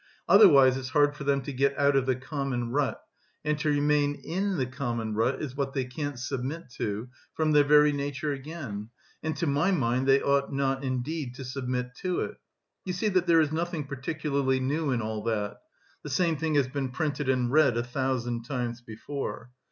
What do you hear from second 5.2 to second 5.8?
is what